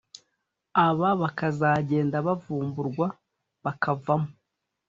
[0.85, 3.05] aba bakazagenda bavumburwa
[3.63, 4.29] bakavamo